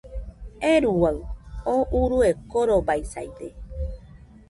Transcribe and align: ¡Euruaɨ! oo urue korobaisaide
¡Euruaɨ! 0.71 1.17
oo 1.73 1.83
urue 2.01 2.29
korobaisaide 2.51 3.47